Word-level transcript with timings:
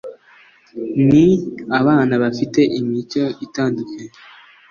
Ni 1.11 1.25
abana 1.79 2.13
bafite 2.23 2.61
imico 2.79 3.23
itandukanye 3.45 4.11